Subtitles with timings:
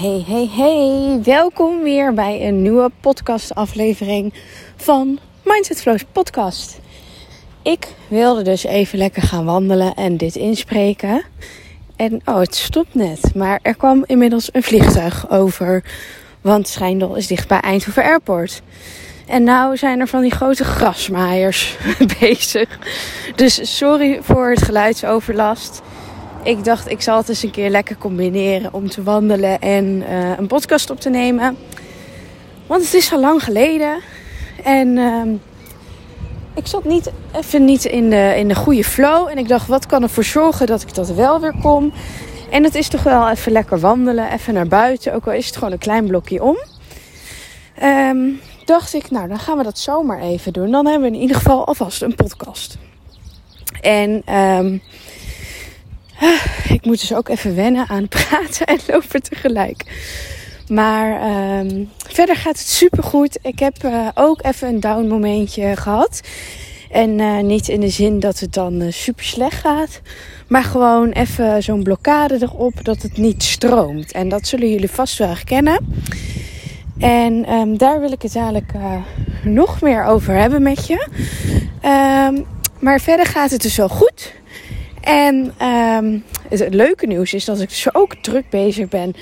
[0.00, 1.20] Hey, hey, hey.
[1.22, 4.34] Welkom weer bij een nieuwe podcastaflevering
[4.76, 6.80] van Mindset Flows podcast.
[7.62, 11.22] Ik wilde dus even lekker gaan wandelen en dit inspreken.
[11.96, 13.34] En oh, het stopt net.
[13.34, 15.84] Maar er kwam inmiddels een vliegtuig over.
[16.40, 18.62] Want Schijndel is dicht bij Eindhoven Airport.
[19.26, 21.76] En nou zijn er van die grote grasmaaiers
[22.20, 22.78] bezig.
[23.34, 25.82] Dus sorry voor het geluidsoverlast.
[26.42, 30.38] Ik dacht, ik zal het eens een keer lekker combineren om te wandelen en uh,
[30.38, 31.56] een podcast op te nemen.
[32.66, 34.00] Want het is al lang geleden.
[34.64, 35.22] En uh,
[36.54, 39.28] ik zat niet, even niet in de, in de goede flow.
[39.28, 41.92] En ik dacht, wat kan ervoor zorgen dat ik dat wel weer kom?
[42.50, 45.14] En het is toch wel even lekker wandelen, even naar buiten.
[45.14, 46.56] Ook al is het gewoon een klein blokje om.
[47.82, 50.70] Um, dacht ik, nou dan gaan we dat zomaar even doen.
[50.70, 52.78] Dan hebben we in ieder geval alvast een podcast.
[53.80, 54.82] En um,
[56.76, 59.84] ik moet dus ook even wennen aan praten en lopen tegelijk.
[60.68, 63.38] Maar um, verder gaat het super goed.
[63.42, 66.20] Ik heb uh, ook even een down momentje gehad.
[66.90, 70.00] En uh, niet in de zin dat het dan uh, super slecht gaat.
[70.48, 74.12] Maar gewoon even zo'n blokkade erop dat het niet stroomt.
[74.12, 75.78] En dat zullen jullie vast wel herkennen.
[76.98, 78.72] En um, daar wil ik het dadelijk
[79.44, 81.06] nog meer over hebben met je.
[81.84, 82.46] Um,
[82.80, 84.32] maar verder gaat het dus wel goed.
[85.10, 89.14] En um, het leuke nieuws is dat ik dus ook druk bezig ben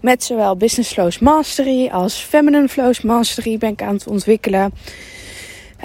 [0.00, 4.72] met zowel Business Flows Mastery als Feminine Flows Mastery ben ik aan het ontwikkelen.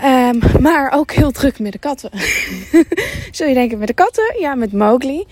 [0.03, 2.09] Um, maar ook heel druk met de katten.
[3.31, 4.35] Zul je denken met de katten?
[4.39, 5.25] Ja, met Mowgli.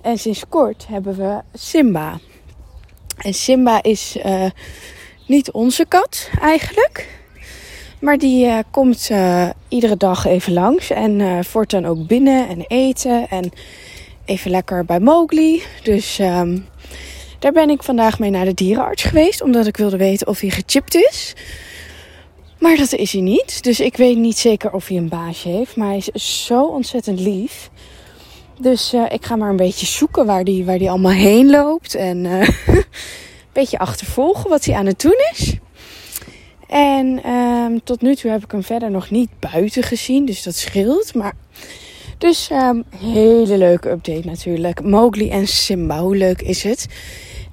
[0.00, 2.18] En sinds kort hebben we Simba.
[3.18, 4.50] En Simba is uh,
[5.26, 7.21] niet onze kat eigenlijk.
[8.02, 10.90] Maar die uh, komt uh, iedere dag even langs.
[10.90, 13.28] En uh, voort dan ook binnen en eten.
[13.28, 13.50] En
[14.24, 15.62] even lekker bij Mowgli.
[15.82, 16.66] Dus um,
[17.38, 19.42] daar ben ik vandaag mee naar de dierenarts geweest.
[19.42, 21.34] Omdat ik wilde weten of hij gechipt is.
[22.58, 23.62] Maar dat is hij niet.
[23.62, 25.76] Dus ik weet niet zeker of hij een baasje heeft.
[25.76, 27.70] Maar hij is zo ontzettend lief.
[28.58, 31.94] Dus ik ga maar een beetje zoeken waar hij waar die allemaal heen loopt.
[31.94, 32.84] En een
[33.52, 35.56] beetje achtervolgen wat hij aan het doen is.
[36.72, 40.24] En um, tot nu toe heb ik hem verder nog niet buiten gezien.
[40.24, 41.14] Dus dat scheelt.
[41.14, 41.32] Maar
[42.18, 44.82] dus um, hele leuke update natuurlijk.
[44.82, 46.86] Mowgli en Simba, hoe leuk is het?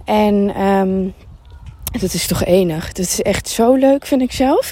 [0.05, 1.13] En um,
[1.99, 2.91] dat is toch enig.
[2.91, 4.71] Dat is echt zo leuk, vind ik zelf.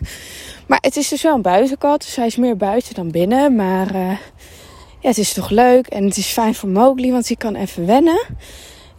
[0.68, 2.02] Maar het is dus wel een buitenkat.
[2.02, 3.56] Dus hij is meer buiten dan binnen.
[3.56, 4.18] Maar uh,
[5.00, 5.88] ja, het is toch leuk.
[5.88, 8.26] En het is fijn voor Mowgli, want hij kan even wennen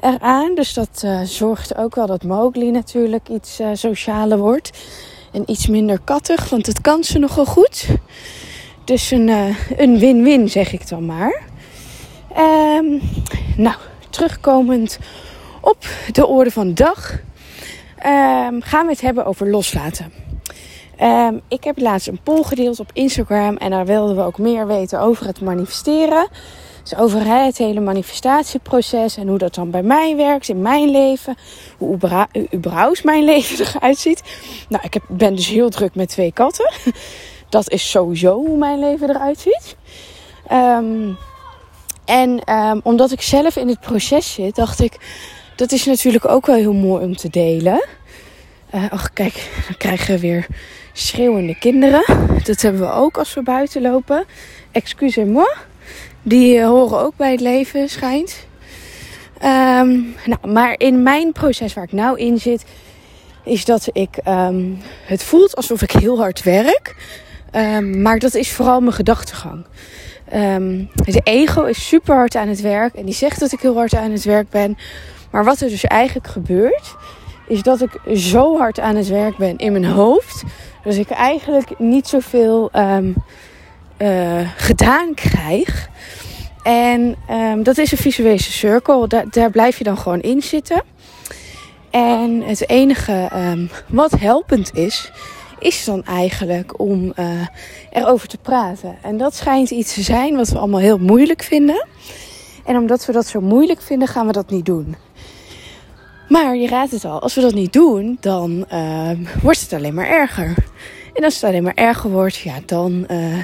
[0.00, 0.54] eraan.
[0.54, 4.70] Dus dat uh, zorgt ook wel dat Mowgli natuurlijk iets uh, socialer wordt.
[5.32, 7.86] En iets minder kattig, want het kan ze nogal goed.
[8.84, 11.42] Dus een uh, een win-win, zeg ik dan maar.
[12.38, 13.00] Um,
[13.56, 13.76] nou,
[14.10, 14.98] terugkomend
[15.60, 17.12] op de orde van dag.
[18.06, 20.12] Um, gaan we het hebben over loslaten.
[21.02, 24.66] Um, ik heb laatst een poll gedeeld op Instagram en daar wilden we ook meer
[24.66, 26.28] weten over het manifesteren.
[26.88, 31.36] Dus over het hele manifestatieproces en hoe dat dan bij mij werkt in mijn leven.
[31.78, 31.98] Hoe
[32.54, 34.22] überhaupt mijn leven eruit ziet.
[34.68, 36.72] Nou, ik heb, ben dus heel druk met twee katten.
[37.48, 39.76] Dat is sowieso hoe mijn leven eruit ziet.
[40.52, 41.16] Um,
[42.04, 44.96] en um, omdat ik zelf in het proces zit, dacht ik...
[45.56, 47.84] Dat is natuurlijk ook wel heel mooi om te delen.
[48.74, 50.46] Uh, ach, kijk, dan krijgen we weer
[50.92, 52.04] schreeuwende kinderen.
[52.44, 54.24] Dat hebben we ook als we buiten lopen.
[54.72, 55.67] Excusez-moi.
[56.22, 58.46] Die uh, horen ook bij het leven, schijnt.
[59.44, 62.64] Um, nou, maar in mijn proces waar ik nou in zit,
[63.44, 64.18] is dat ik.
[64.28, 66.96] Um, het voelt alsof ik heel hard werk.
[67.52, 69.64] Um, maar dat is vooral mijn gedachtegang.
[71.04, 73.94] de ego is super hard aan het werk en die zegt dat ik heel hard
[73.94, 74.78] aan het werk ben.
[75.30, 76.96] Maar wat er dus eigenlijk gebeurt,
[77.48, 80.42] is dat ik zo hard aan het werk ben in mijn hoofd.
[80.84, 82.70] Dat ik eigenlijk niet zoveel
[83.98, 85.88] uh, gedaan krijg.
[86.62, 89.08] En um, dat is een visuele cirkel.
[89.08, 90.82] Daar, daar blijf je dan gewoon in zitten.
[91.90, 95.12] En het enige um, wat helpend is,
[95.58, 97.46] is dan eigenlijk om uh,
[97.90, 98.96] erover te praten.
[99.02, 101.86] En dat schijnt iets te zijn wat we allemaal heel moeilijk vinden.
[102.64, 104.96] En omdat we dat zo moeilijk vinden, gaan we dat niet doen.
[106.28, 109.10] Maar je raadt het al, als we dat niet doen, dan uh,
[109.42, 110.54] wordt het alleen maar erger.
[111.14, 113.38] En als het alleen maar erger wordt, ja, dan uh,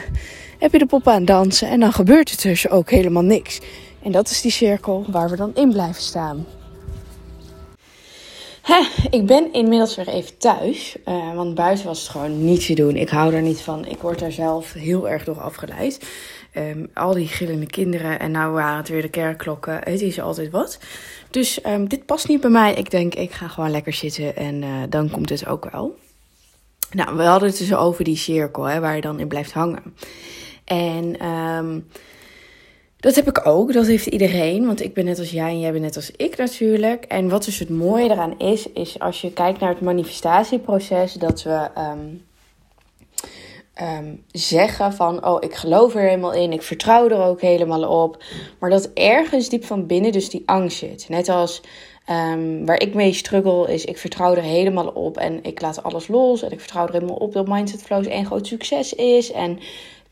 [0.64, 3.60] heb je de poppen aan dansen en dan gebeurt er dus ook helemaal niks.
[4.02, 6.46] En dat is die cirkel waar we dan in blijven staan.
[9.10, 12.96] Ik ben inmiddels weer even thuis, uh, want buiten was het gewoon niet te doen.
[12.96, 13.86] Ik hou er niet van.
[13.86, 16.06] Ik word daar zelf heel erg door afgeleid.
[16.52, 19.80] Ehm, al die gillende kinderen en nou waren het weer de kerkklokken.
[19.82, 20.78] Het is altijd wat.
[21.30, 22.74] Dus ehm, dit past niet bij mij.
[22.74, 25.98] Ik denk, ik ga gewoon lekker zitten en uh, dan komt het ook wel.
[26.90, 29.82] Nou, we hadden het dus over die cirkel hè, waar je dan in blijft hangen.
[30.64, 31.86] En um,
[33.04, 34.66] dat heb ik ook, dat heeft iedereen.
[34.66, 37.04] Want ik ben net als jij en jij bent net als ik natuurlijk.
[37.04, 41.42] En wat dus het mooie eraan is, is als je kijkt naar het manifestatieproces, dat
[41.42, 42.24] we um,
[43.82, 48.22] um, zeggen van, oh, ik geloof er helemaal in, ik vertrouw er ook helemaal op.
[48.58, 51.08] Maar dat ergens diep van binnen dus die angst zit.
[51.08, 51.62] Net als
[52.64, 56.42] waar ik mee struggle is, ik vertrouw er helemaal op en ik laat alles los.
[56.42, 59.32] En ik vertrouw er helemaal op dat Mindset Flows één groot succes is.
[59.32, 59.58] En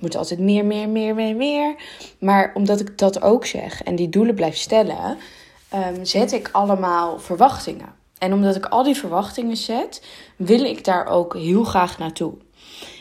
[0.02, 1.74] moet altijd meer, meer, meer, meer, meer.
[2.18, 5.18] Maar omdat ik dat ook zeg en die doelen blijf stellen,
[5.74, 7.94] um, zet ik allemaal verwachtingen.
[8.18, 10.06] En omdat ik al die verwachtingen zet,
[10.36, 12.32] wil ik daar ook heel graag naartoe.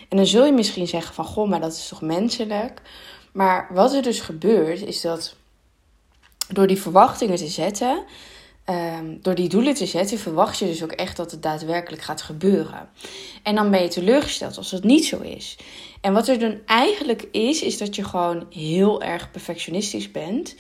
[0.09, 2.81] En dan zul je misschien zeggen van, goh, maar dat is toch menselijk?
[3.31, 5.35] Maar wat er dus gebeurt, is dat
[6.47, 8.03] door die verwachtingen te zetten,
[8.71, 12.21] um, door die doelen te zetten, verwacht je dus ook echt dat het daadwerkelijk gaat
[12.21, 12.89] gebeuren.
[13.43, 15.57] En dan ben je teleurgesteld als het niet zo is.
[16.01, 20.55] En wat er dan eigenlijk is, is dat je gewoon heel erg perfectionistisch bent,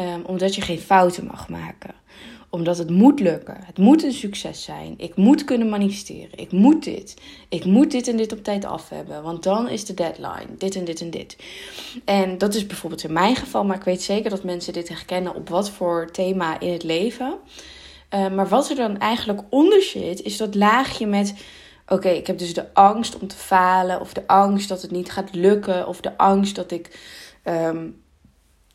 [0.00, 1.94] um, omdat je geen fouten mag maken
[2.56, 3.56] omdat het moet lukken.
[3.60, 4.94] Het moet een succes zijn.
[4.96, 6.38] Ik moet kunnen manifesteren.
[6.38, 7.14] Ik moet dit.
[7.48, 9.22] Ik moet dit en dit op tijd af hebben.
[9.22, 10.56] Want dan is de deadline.
[10.58, 11.36] Dit en dit en dit.
[12.04, 13.64] En dat is bijvoorbeeld in mijn geval.
[13.64, 17.34] Maar ik weet zeker dat mensen dit herkennen op wat voor thema in het leven.
[18.14, 21.34] Uh, maar wat er dan eigenlijk onder zit, is dat laagje met.
[21.88, 24.00] Oké, ik heb dus de angst om te falen.
[24.00, 25.86] Of de angst dat het niet gaat lukken.
[25.88, 26.98] Of de angst dat ik.
[27.44, 28.04] Um,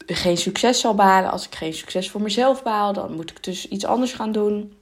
[0.05, 1.31] geen succes zal behalen.
[1.31, 4.73] Als ik geen succes voor mezelf behaal, dan moet ik dus iets anders gaan doen.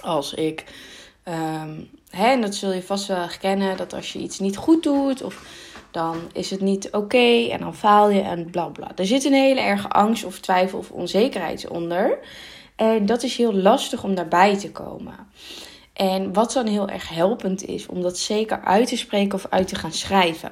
[0.00, 0.64] Als ik,
[1.28, 4.82] um, hè, en dat zul je vast wel herkennen, dat als je iets niet goed
[4.82, 5.42] doet of
[5.94, 8.90] dan is het niet oké en dan faal je en bla bla.
[8.96, 12.18] Er zit een hele erge angst of twijfel of onzekerheid onder.
[12.76, 15.14] En dat is heel lastig om daarbij te komen.
[15.92, 19.68] En wat dan heel erg helpend is, om dat zeker uit te spreken of uit
[19.68, 20.50] te gaan schrijven.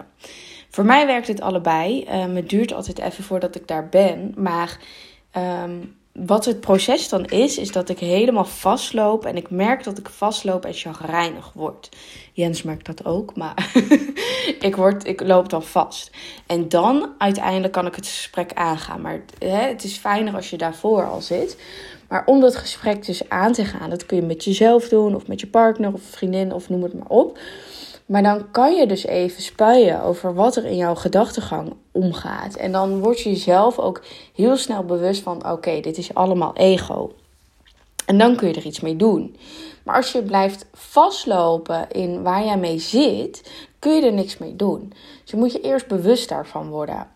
[0.73, 2.07] Voor mij werkt het allebei.
[2.13, 4.35] Um, het duurt altijd even voordat ik daar ben.
[4.37, 4.79] Maar
[5.37, 9.25] um, wat het proces dan is, is dat ik helemaal vastloop.
[9.25, 11.89] En ik merk dat ik vastloop en chagrijnig word.
[12.33, 13.73] Jens merkt dat ook, maar
[14.69, 16.11] ik, word, ik loop dan vast.
[16.47, 19.01] En dan uiteindelijk kan ik het gesprek aangaan.
[19.01, 21.57] Maar hè, het is fijner als je daarvoor al zit.
[22.09, 25.27] Maar om dat gesprek dus aan te gaan, dat kun je met jezelf doen, of
[25.27, 27.39] met je partner of vriendin, of noem het maar op.
[28.07, 32.55] Maar dan kan je dus even spuien over wat er in jouw gedachtegang omgaat.
[32.57, 34.03] En dan word je jezelf ook
[34.35, 37.13] heel snel bewust van: oké, dit is allemaal ego.
[38.07, 39.37] En dan kun je er iets mee doen.
[39.85, 43.51] Maar als je blijft vastlopen in waar jij mee zit,
[43.83, 44.93] kun je er niks mee doen.
[45.23, 47.07] Dus je moet je eerst bewust daarvan worden.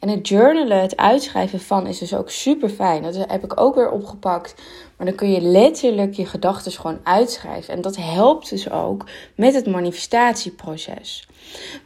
[0.00, 3.02] En het journalen, het uitschrijven van, is dus ook super fijn.
[3.02, 4.54] Dat heb ik ook weer opgepakt.
[4.96, 7.74] Maar dan kun je letterlijk je gedachten gewoon uitschrijven.
[7.74, 11.28] En dat helpt dus ook met het manifestatieproces.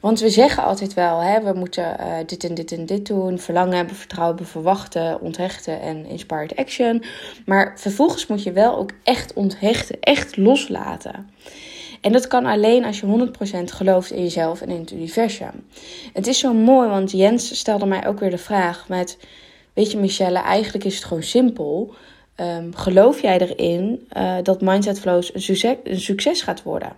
[0.01, 3.39] Want we zeggen altijd wel, hè, we moeten uh, dit en dit en dit doen.
[3.39, 7.05] Verlangen hebben, vertrouwen hebben, verwachten, onthechten en inspired action.
[7.47, 11.31] Maar vervolgens moet je wel ook echt onthechten, echt loslaten.
[12.01, 13.29] En dat kan alleen als je
[13.61, 15.67] 100% gelooft in jezelf en in het universum.
[16.13, 19.19] Het is zo mooi, want Jens stelde mij ook weer de vraag met...
[19.73, 21.95] Weet je Michelle, eigenlijk is het gewoon simpel.
[22.37, 26.93] Um, geloof jij erin uh, dat Mindset Flows een succes, een succes gaat worden?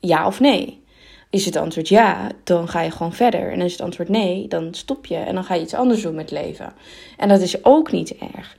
[0.00, 0.84] Ja of nee?
[1.30, 3.52] Is het antwoord ja, dan ga je gewoon verder.
[3.52, 6.14] En is het antwoord nee, dan stop je en dan ga je iets anders doen
[6.14, 6.72] met leven.
[7.16, 8.56] En dat is ook niet erg.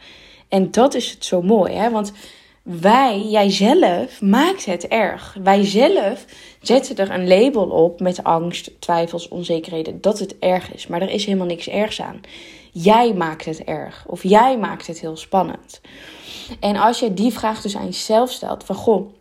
[0.48, 1.90] En dat is het zo mooi, hè?
[1.90, 2.12] Want
[2.68, 5.38] wij, jijzelf, maakt het erg.
[5.44, 6.26] Wij zelf
[6.62, 10.88] zetten er een label op met angst, twijfels, onzekerheden dat het erg is.
[10.88, 12.22] Maar er is helemaal niks ergs aan.
[12.72, 15.82] Jij maakt het erg of jij maakt het heel spannend.
[16.60, 19.12] En als je die vraag dus aan jezelf stelt: van goh,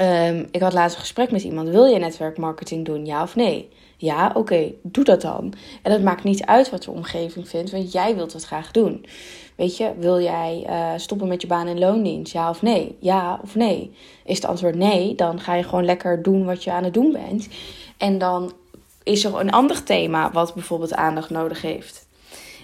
[0.00, 1.68] um, ik had laatst een gesprek met iemand.
[1.68, 3.68] Wil je netwerkmarketing doen, ja of nee?
[3.96, 5.52] Ja, oké, doe dat dan.
[5.82, 9.06] En het maakt niet uit wat de omgeving vindt, want jij wilt het graag doen.
[9.56, 12.32] Weet je, wil jij uh, stoppen met je baan in loondienst?
[12.32, 12.96] Ja of nee?
[13.00, 13.94] Ja of nee?
[14.24, 17.12] Is het antwoord nee, dan ga je gewoon lekker doen wat je aan het doen
[17.12, 17.48] bent.
[17.96, 18.52] En dan
[19.02, 22.06] is er een ander thema wat bijvoorbeeld aandacht nodig heeft.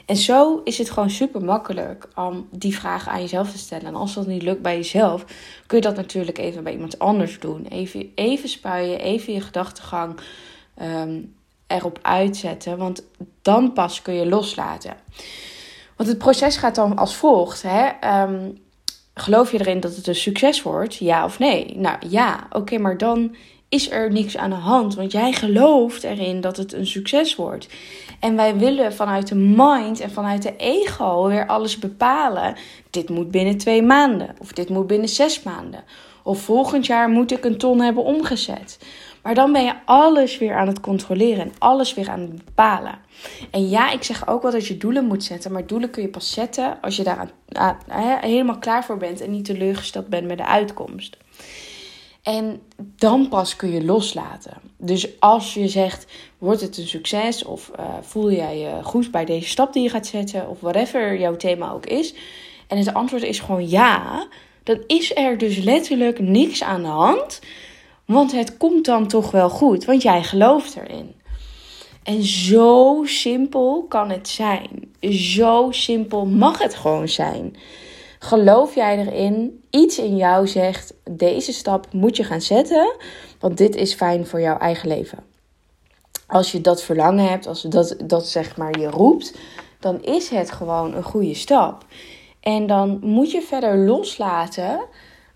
[0.07, 3.87] En zo is het gewoon super makkelijk om die vragen aan jezelf te stellen.
[3.87, 5.25] En als dat niet lukt bij jezelf,
[5.67, 7.67] kun je dat natuurlijk even bij iemand anders doen.
[7.69, 10.21] Even, even spuien, even je gedachtegang
[10.83, 11.35] um,
[11.67, 12.79] erop uitzetten.
[12.79, 13.03] Want
[13.43, 14.97] dan pas kun je loslaten.
[15.99, 17.63] Want het proces gaat dan als volgt.
[17.63, 17.89] Hè?
[18.23, 18.59] Um,
[19.15, 20.97] geloof je erin dat het een succes wordt?
[20.97, 21.77] Ja of nee?
[21.77, 23.35] Nou ja, oké, maar dan
[23.69, 24.95] is er niks aan de hand.
[24.95, 27.69] Want jij gelooft erin dat het een succes wordt.
[28.21, 32.57] En wij willen vanuit de mind en vanuit de ego weer alles bepalen.
[32.91, 34.35] Dit moet binnen twee maanden.
[34.39, 35.85] Of dit moet binnen zes maanden.
[36.23, 38.79] Of volgend jaar moet ik een ton hebben omgezet.
[39.29, 42.99] Maar dan ben je alles weer aan het controleren en alles weer aan het bepalen.
[43.51, 45.53] En ja, ik zeg ook wel dat je doelen moet zetten.
[45.53, 47.31] Maar doelen kun je pas zetten als je daar
[48.21, 51.17] helemaal klaar voor bent en niet teleurgesteld bent met de uitkomst.
[52.23, 54.57] En dan pas kun je loslaten.
[54.77, 56.07] Dus als je zegt,
[56.39, 57.45] wordt het een succes?
[57.45, 60.49] Of uh, voel jij je goed bij deze stap die je gaat zetten?
[60.49, 62.15] Of whatever jouw thema ook is.
[62.67, 64.27] En het antwoord is gewoon ja.
[64.63, 67.41] Dan is er dus letterlijk niks aan de hand.
[68.13, 69.85] Want het komt dan toch wel goed.
[69.85, 71.15] Want jij gelooft erin.
[72.03, 74.95] En zo simpel kan het zijn.
[75.11, 77.57] Zo simpel mag het gewoon zijn.
[78.19, 79.65] Geloof jij erin?
[79.71, 82.97] Iets in jou zegt: deze stap moet je gaan zetten,
[83.41, 85.19] want dit is fijn voor jouw eigen leven.
[86.27, 89.35] Als je dat verlangen hebt, als dat, dat zeg maar je roept,
[89.81, 91.85] dan is het gewoon een goede stap.
[92.41, 94.81] En dan moet je verder loslaten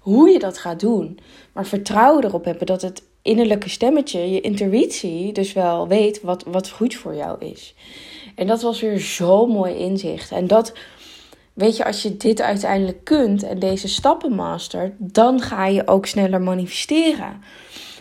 [0.02, 1.18] hoe je dat gaat doen.
[1.52, 6.70] Maar vertrouwen erop hebben dat het innerlijke stemmetje, je intuïtie, dus wel weet wat, wat
[6.70, 7.74] goed voor jou is.
[8.34, 10.30] En dat was weer zo mooi inzicht.
[10.30, 10.72] En dat
[11.52, 16.06] Weet je, als je dit uiteindelijk kunt en deze stappen mastert, dan ga je ook
[16.06, 17.40] sneller manifesteren.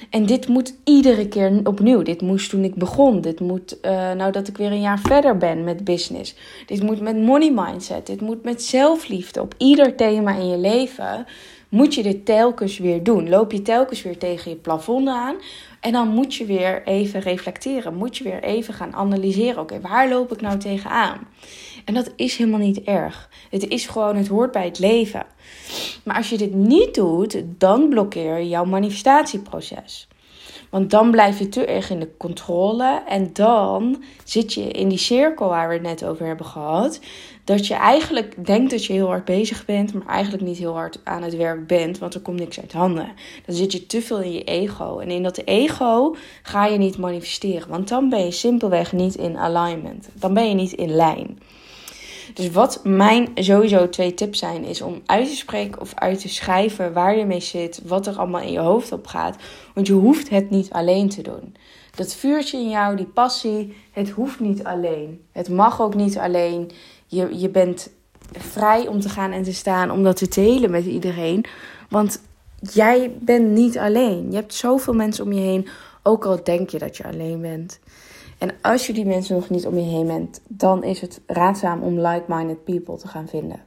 [0.09, 2.01] En dit moet iedere keer opnieuw.
[2.01, 3.21] Dit moest toen ik begon.
[3.21, 6.35] Dit moet uh, nou dat ik weer een jaar verder ben met business.
[6.65, 8.07] Dit moet met money mindset.
[8.07, 9.41] Dit moet met zelfliefde.
[9.41, 11.25] Op ieder thema in je leven
[11.71, 13.29] moet je dit telkens weer doen.
[13.29, 15.35] Loop je telkens weer tegen je plafond aan.
[15.79, 17.95] En dan moet je weer even reflecteren.
[17.95, 19.61] Moet je weer even gaan analyseren.
[19.61, 21.27] Oké, waar loop ik nou tegenaan?
[21.85, 23.29] En dat is helemaal niet erg.
[23.49, 25.25] Het is gewoon, het hoort bij het leven.
[26.03, 30.07] Maar als je dit niet doet, dan blokkeer je jouw manifestatieproces.
[30.71, 33.03] Want dan blijf je te erg in de controle.
[33.07, 36.99] En dan zit je in die cirkel waar we het net over hebben gehad.
[37.43, 40.99] Dat je eigenlijk denkt dat je heel hard bezig bent, maar eigenlijk niet heel hard
[41.03, 43.11] aan het werk bent, want er komt niks uit handen.
[43.45, 44.99] Dan zit je te veel in je ego.
[44.99, 49.37] En in dat ego ga je niet manifesteren, want dan ben je simpelweg niet in
[49.37, 50.09] alignment.
[50.13, 51.39] Dan ben je niet in lijn.
[52.33, 56.29] Dus wat mijn sowieso twee tips zijn, is om uit te spreken of uit te
[56.29, 59.35] schrijven waar je mee zit, wat er allemaal in je hoofd op gaat.
[59.73, 61.55] Want je hoeft het niet alleen te doen.
[61.95, 65.21] Dat vuurtje in jou, die passie, het hoeft niet alleen.
[65.31, 66.71] Het mag ook niet alleen.
[67.07, 67.89] Je, je bent
[68.31, 71.45] vrij om te gaan en te staan, om dat te delen met iedereen.
[71.89, 72.21] Want
[72.59, 74.29] jij bent niet alleen.
[74.29, 75.67] Je hebt zoveel mensen om je heen,
[76.03, 77.79] ook al denk je dat je alleen bent.
[78.41, 81.81] En als je die mensen nog niet om je heen bent, dan is het raadzaam
[81.81, 83.59] om like-minded people te gaan vinden.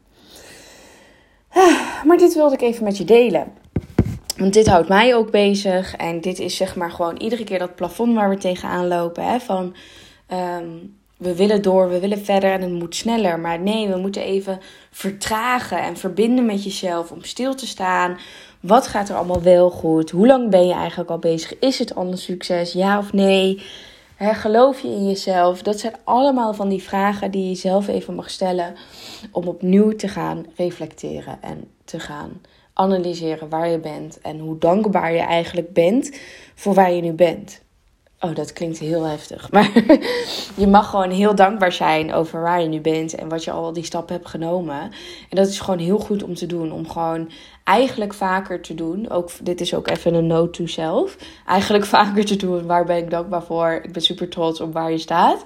[1.48, 3.52] Ah, maar dit wilde ik even met je delen.
[4.36, 5.96] Want dit houdt mij ook bezig.
[5.96, 9.24] En dit is zeg maar gewoon iedere keer dat plafond waar we tegenaan lopen.
[9.24, 9.74] Hè, van
[10.26, 10.68] ehm,
[11.16, 13.38] we willen door, we willen verder en het moet sneller.
[13.38, 18.18] Maar nee, we moeten even vertragen en verbinden met jezelf om stil te staan.
[18.60, 20.10] Wat gaat er allemaal wel goed?
[20.10, 21.58] Hoe lang ben je eigenlijk al bezig?
[21.58, 22.72] Is het al een succes?
[22.72, 23.62] Ja of nee?
[24.18, 25.62] Geloof je in jezelf?
[25.62, 28.74] Dat zijn allemaal van die vragen die je zelf even mag stellen
[29.32, 32.40] om opnieuw te gaan reflecteren en te gaan
[32.72, 36.20] analyseren waar je bent en hoe dankbaar je eigenlijk bent
[36.54, 37.63] voor waar je nu bent.
[38.24, 39.50] Oh, dat klinkt heel heftig.
[39.52, 39.70] Maar
[40.56, 43.72] je mag gewoon heel dankbaar zijn over waar je nu bent en wat je al
[43.72, 44.80] die stappen hebt genomen.
[45.28, 46.72] En dat is gewoon heel goed om te doen.
[46.72, 47.30] Om gewoon
[47.64, 49.10] eigenlijk vaker te doen.
[49.10, 51.16] Ook, dit is ook even een note to self.
[51.46, 52.66] Eigenlijk vaker te doen.
[52.66, 53.80] Waar ben ik dankbaar voor?
[53.82, 55.42] Ik ben super trots op waar je staat.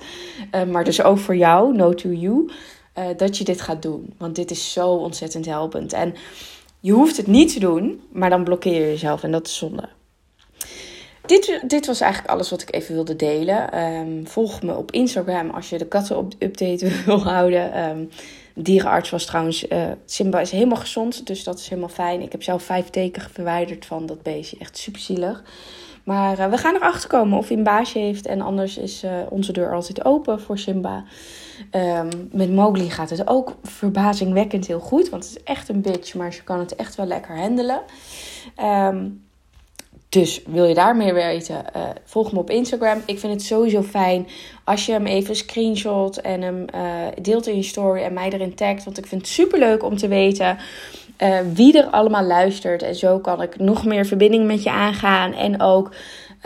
[0.55, 2.51] Uh, maar dus ook voor jou, note to you.
[2.99, 4.15] Uh, dat je dit gaat doen.
[4.19, 5.93] Want dit is zo ontzettend helpend.
[5.93, 6.15] En
[6.81, 9.23] je hoeft het niet te doen, maar dan blokkeer je jezelf.
[9.23, 9.98] En dat is zonde.
[11.29, 13.85] Dit, dit was eigenlijk alles wat ik even wilde delen.
[13.85, 17.89] Um, volg me op Instagram als je de katten-update wil houden.
[17.89, 18.09] Um,
[18.55, 22.23] dierenarts was trouwens, uh, Simba is helemaal gezond, dus dat is helemaal fijn.
[22.23, 25.43] Ik heb zelf vijf teken verwijderd van dat beestje, echt super zielig.
[26.05, 28.27] Maar uh, we gaan erachter komen of hij een baasje heeft.
[28.27, 31.05] En anders is uh, onze deur altijd open voor Simba.
[31.71, 35.09] Um, met Mowgli gaat het ook verbazingwekkend heel goed.
[35.09, 37.81] Want het is echt een bitch, maar ze kan het echt wel lekker handelen.
[38.63, 39.27] Um,
[40.09, 43.03] dus wil je daar meer weten, uh, volg me op Instagram.
[43.07, 44.27] Ik vind het sowieso fijn
[44.65, 48.55] als je hem even screenshot en hem uh, deelt in je story en mij erin
[48.55, 48.85] tagt.
[48.85, 50.59] Want ik vind het super leuk om te weten
[51.23, 52.83] uh, wie er allemaal luistert.
[52.83, 55.33] En zo kan ik nog meer verbinding met je aangaan.
[55.33, 55.91] En ook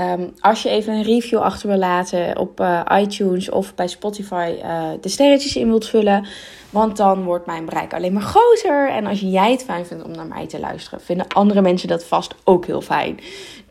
[0.01, 4.55] um, als je even een review achter wil laten op iTunes of bij Spotify
[5.01, 6.27] de sterretjes in wilt vullen.
[6.71, 8.91] Want dan wordt mijn bereik alleen maar groter.
[8.91, 12.05] En als jij het fijn vindt om naar mij te luisteren, vinden andere mensen dat
[12.05, 13.21] vast ook heel fijn.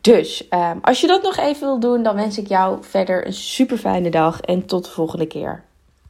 [0.00, 3.32] Dus ehm, als je dat nog even wil doen, dan wens ik jou verder een
[3.32, 5.64] super fijne dag en tot de volgende keer.